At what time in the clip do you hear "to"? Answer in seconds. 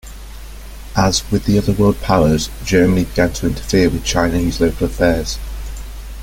3.33-3.45